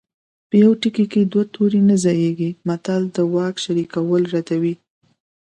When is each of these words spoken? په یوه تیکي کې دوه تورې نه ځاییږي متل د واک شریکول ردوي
په 0.49 0.55
یوه 0.63 0.75
تیکي 0.81 1.05
کې 1.11 1.21
دوه 1.31 1.43
تورې 1.53 1.81
نه 1.89 1.95
ځاییږي 2.03 2.51
متل 2.67 3.01
د 3.15 3.17
واک 3.33 3.55
شریکول 3.63 4.23
ردوي 4.33 4.75